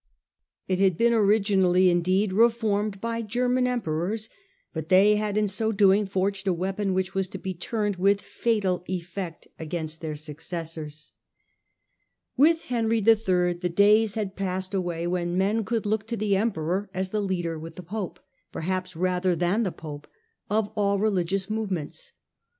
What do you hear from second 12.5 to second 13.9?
Digitized by VjOOQIC 220 HiLDEBRAND Henry III. the